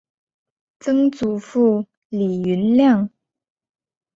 [0.79, 3.11] 曾祖父李均亮。